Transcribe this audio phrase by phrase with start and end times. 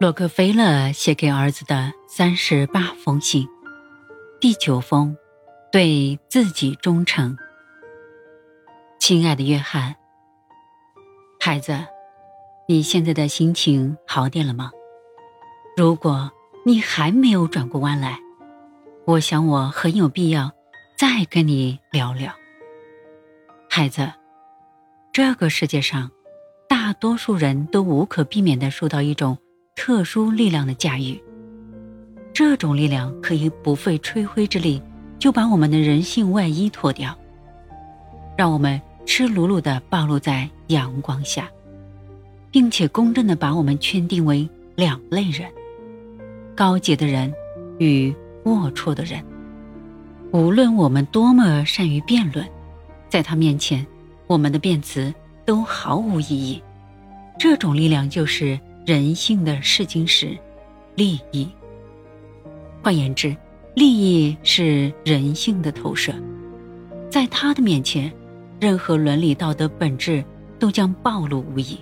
[0.00, 3.48] 洛克菲勒写给儿子的三十八封信，
[4.40, 5.16] 第九封，
[5.72, 7.36] 对自己忠诚。
[9.00, 9.96] 亲爱的约翰，
[11.40, 11.84] 孩子，
[12.68, 14.70] 你现在的心情好点了吗？
[15.76, 16.30] 如果
[16.64, 18.20] 你还没有转过弯来，
[19.04, 20.52] 我想我很有必要
[20.96, 22.32] 再跟你聊聊。
[23.68, 24.12] 孩子，
[25.12, 26.12] 这个世界上，
[26.68, 29.36] 大多数人都无可避免的受到一种
[29.78, 31.16] 特殊力量的驾驭。
[32.34, 34.82] 这种力量可以不费吹灰之力
[35.20, 37.16] 就把我们的人性外衣脱掉，
[38.36, 41.48] 让我们赤裸裸的暴露在阳光下，
[42.50, 45.48] 并且公正的把我们圈定为两类人：
[46.56, 47.32] 高洁的人
[47.78, 48.12] 与
[48.44, 49.24] 龌龊的人。
[50.32, 52.44] 无论我们多么善于辩论。
[53.08, 53.86] 在他面前，
[54.26, 55.14] 我们的辩词
[55.46, 56.60] 都毫无意义。
[57.38, 60.34] 这种力量就是人性的试金石——
[60.96, 61.46] 利益。
[62.82, 63.36] 换言之，
[63.74, 66.10] 利益是人性的投射，
[67.10, 68.10] 在他的面前，
[68.58, 70.24] 任何伦理道德本质
[70.58, 71.78] 都将暴露无遗。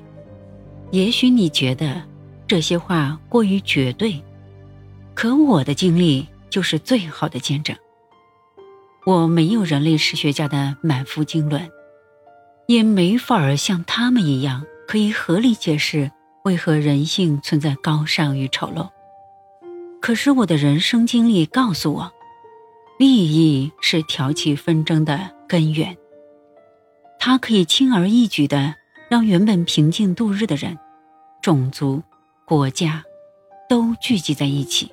[0.90, 2.02] 也许你觉得
[2.44, 4.20] 这些话过于绝对，
[5.14, 7.76] 可我的经历就是最好的见证。
[9.04, 11.70] 我没有人类史学家的满腹经纶，
[12.66, 16.10] 也没法儿像他们一样可以合理解释
[16.46, 18.88] 为何人性存在高尚与丑陋。
[20.00, 22.12] 可是我的人生经历告诉我，
[23.00, 25.96] 利益是挑起纷争的根源。
[27.18, 28.76] 它可以轻而易举地
[29.08, 30.78] 让原本平静度日的人、
[31.42, 32.00] 种族、
[32.44, 33.02] 国家
[33.68, 34.92] 都聚集在一起，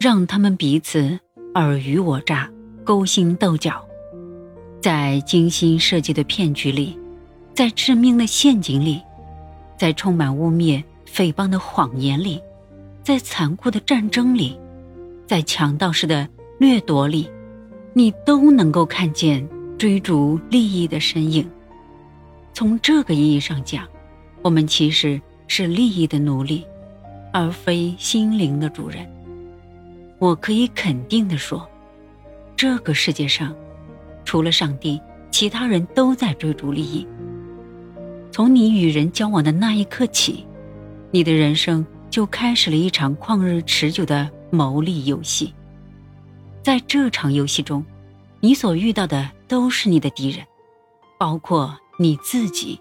[0.00, 1.20] 让他们彼此
[1.54, 2.50] 尔虞我诈。
[2.84, 3.86] 勾心斗角，
[4.80, 6.98] 在精心设计的骗局里，
[7.54, 9.00] 在致命的陷阱里，
[9.82, 12.40] 在充满污蔑、诽谤的谎言里，
[13.02, 14.56] 在残酷的战争里，
[15.26, 16.28] 在强盗式的
[16.60, 17.28] 掠夺里，
[17.92, 19.44] 你都能够看见
[19.76, 21.50] 追逐利益的身影。
[22.54, 23.84] 从这个意义上讲，
[24.40, 26.64] 我们其实是利益的奴隶，
[27.32, 29.04] 而非心灵的主人。
[30.20, 31.68] 我可以肯定地说。
[32.54, 33.52] 这个世界上，
[34.24, 35.00] 除了上帝，
[35.32, 37.04] 其他人都在追逐利益。
[38.32, 40.46] 从你与人交往的那一刻起，
[41.10, 45.52] 你的人生就开始了一场旷日持久的谋利游戏。
[46.62, 47.84] 在这场游戏中，
[48.40, 50.44] 你所遇到的都是你的敌人，
[51.18, 52.80] 包括你自己。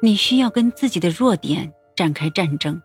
[0.00, 2.80] 你需要跟自己的弱点展开战争，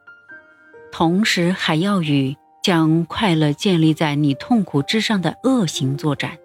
[0.92, 2.36] 同时还要与。
[2.64, 6.38] 将快乐建立在你痛苦之上的恶行作战，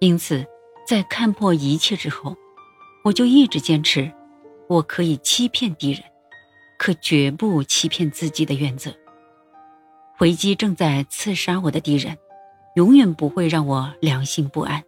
[0.00, 0.44] 因此，
[0.84, 2.36] 在看破一切之后，
[3.02, 4.12] 我就一直坚持，
[4.68, 6.02] 我可以欺骗敌人，
[6.78, 8.92] 可绝不欺骗自己的原则。
[10.18, 12.18] 回击正在刺杀我的敌人，
[12.76, 14.82] 永远不会让我良心不安。